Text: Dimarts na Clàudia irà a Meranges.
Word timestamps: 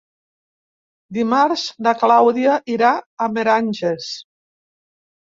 Dimarts 1.17 1.65
na 1.87 1.93
Clàudia 2.03 2.55
irà 2.77 2.93
a 3.25 3.27
Meranges. 3.35 4.09